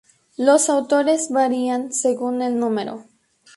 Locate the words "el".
2.41-2.57